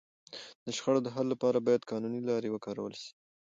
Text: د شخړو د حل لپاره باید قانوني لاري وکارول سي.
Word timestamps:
د 0.65 0.67
شخړو 0.77 0.99
د 1.03 1.07
حل 1.15 1.25
لپاره 1.33 1.57
باید 1.67 1.87
قانوني 1.91 2.21
لاري 2.29 2.49
وکارول 2.51 2.93
سي. 3.01 3.11